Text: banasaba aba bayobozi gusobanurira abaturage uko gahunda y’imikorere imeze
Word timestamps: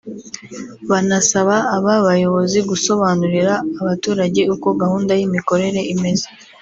banasaba 0.89 1.55
aba 1.75 1.93
bayobozi 2.07 2.59
gusobanurira 2.69 3.53
abaturage 3.81 4.41
uko 4.53 4.67
gahunda 4.81 5.11
y’imikorere 5.19 5.79
imeze 5.93 6.27